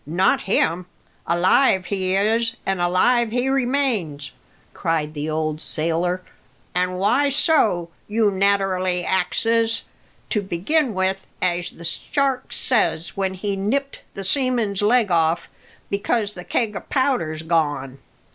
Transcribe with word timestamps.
Not 0.07 0.41
him! 0.49 0.87
Alive 1.27 1.85
he 1.85 2.15
is, 2.15 2.55
and 2.65 2.81
alive 2.81 3.29
he 3.29 3.49
remains," 3.49 4.31
cried 4.73 5.13
the 5.13 5.29
old 5.29 5.61
sailor. 5.61 6.23
"An' 6.73 6.93
why 6.93 7.29
so? 7.29 7.91
you 8.07 8.31
naterally 8.31 9.05
axes. 9.05 9.83
To 10.31 10.41
begin 10.41 10.95
with, 10.95 11.27
as 11.39 11.69
the 11.69 11.85
shark 11.85 12.51
says 12.51 13.09
when 13.15 13.35
he 13.35 13.55
nipped 13.55 14.01
the 14.15 14.23
seaman's 14.23 14.81
leg 14.81 15.11
off, 15.11 15.49
because 15.91 16.33
the 16.33 16.45
keg 16.45 16.75
o' 16.75 16.79
powder's 16.79 17.43
gone. 17.43 17.99